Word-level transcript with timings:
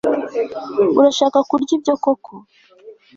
urashaka 0.99 1.39
kurya 1.49 1.71
ibyo 1.77 1.93
koko 2.03 2.33